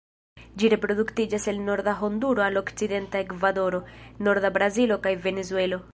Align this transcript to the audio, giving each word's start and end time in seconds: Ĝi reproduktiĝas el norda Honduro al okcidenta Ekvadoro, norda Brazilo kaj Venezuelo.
Ĝi 0.61 0.69
reproduktiĝas 0.73 1.45
el 1.51 1.59
norda 1.67 1.93
Honduro 1.99 2.45
al 2.47 2.57
okcidenta 2.63 3.23
Ekvadoro, 3.27 3.85
norda 4.29 4.55
Brazilo 4.57 4.99
kaj 5.05 5.17
Venezuelo. 5.29 5.85